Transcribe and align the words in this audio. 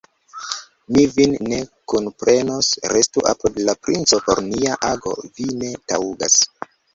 Mi 0.95 1.01
vin 1.17 1.35
ne 1.51 1.59
kunprenos, 1.93 2.69
restu 2.93 3.25
apud 3.33 3.61
la 3.67 3.77
princo, 3.89 4.19
por 4.31 4.43
nia 4.49 4.79
ago 4.89 5.15
vi 5.29 5.49
ne 5.61 5.71
taŭgas. 5.93 6.41